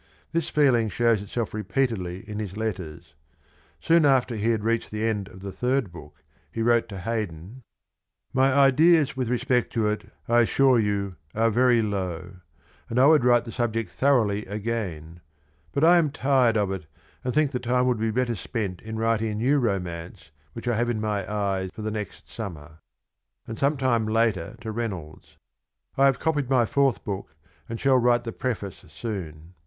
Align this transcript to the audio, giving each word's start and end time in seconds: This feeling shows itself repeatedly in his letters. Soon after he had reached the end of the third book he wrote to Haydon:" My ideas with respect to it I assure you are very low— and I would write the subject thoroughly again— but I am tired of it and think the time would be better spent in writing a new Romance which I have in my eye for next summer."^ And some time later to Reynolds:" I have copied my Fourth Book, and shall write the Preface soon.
This 0.31 0.49
feeling 0.49 0.89
shows 0.89 1.21
itself 1.21 1.53
repeatedly 1.53 2.27
in 2.27 2.39
his 2.39 2.57
letters. 2.57 3.13
Soon 3.79 4.03
after 4.03 4.35
he 4.35 4.49
had 4.49 4.63
reached 4.63 4.89
the 4.89 5.05
end 5.05 5.27
of 5.27 5.41
the 5.41 5.51
third 5.51 5.91
book 5.91 6.23
he 6.51 6.63
wrote 6.63 6.89
to 6.89 6.97
Haydon:" 6.97 7.61
My 8.33 8.51
ideas 8.51 9.15
with 9.15 9.29
respect 9.29 9.71
to 9.73 9.87
it 9.89 10.11
I 10.27 10.39
assure 10.39 10.79
you 10.79 11.17
are 11.35 11.51
very 11.51 11.83
low— 11.83 12.37
and 12.89 12.99
I 12.99 13.05
would 13.05 13.23
write 13.23 13.45
the 13.45 13.51
subject 13.51 13.91
thoroughly 13.91 14.43
again— 14.47 15.21
but 15.71 15.83
I 15.83 15.97
am 15.99 16.09
tired 16.09 16.57
of 16.57 16.71
it 16.71 16.87
and 17.23 17.31
think 17.31 17.51
the 17.51 17.59
time 17.59 17.85
would 17.85 17.99
be 17.99 18.09
better 18.09 18.33
spent 18.33 18.81
in 18.81 18.97
writing 18.97 19.29
a 19.29 19.35
new 19.35 19.59
Romance 19.59 20.31
which 20.53 20.67
I 20.67 20.77
have 20.77 20.89
in 20.89 20.99
my 20.99 21.31
eye 21.31 21.69
for 21.71 21.83
next 21.83 22.27
summer."^ 22.27 22.79
And 23.47 23.55
some 23.55 23.77
time 23.77 24.07
later 24.07 24.55
to 24.61 24.71
Reynolds:" 24.71 25.37
I 25.95 26.05
have 26.07 26.17
copied 26.17 26.49
my 26.49 26.65
Fourth 26.65 27.03
Book, 27.03 27.35
and 27.69 27.79
shall 27.79 27.97
write 27.99 28.23
the 28.23 28.31
Preface 28.31 28.83
soon. 28.87 29.53